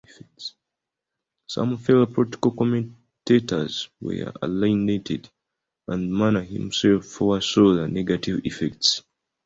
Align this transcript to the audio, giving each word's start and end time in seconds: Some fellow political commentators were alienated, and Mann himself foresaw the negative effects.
Some 1.45 1.77
fellow 1.77 2.07
political 2.07 2.49
commentators 2.53 3.87
were 4.01 4.33
alienated, 4.41 5.29
and 5.87 6.11
Mann 6.11 6.43
himself 6.43 7.05
foresaw 7.05 7.75
the 7.75 7.87
negative 7.87 8.41
effects. 8.43 9.03